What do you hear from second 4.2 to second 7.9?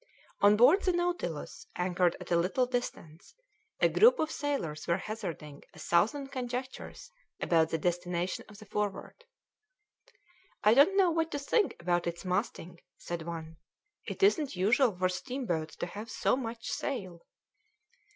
sailors were hazarding a thousand conjectures about the